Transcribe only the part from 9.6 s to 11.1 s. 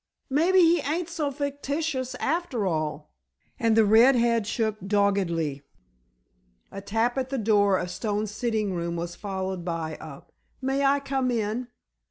by a "May I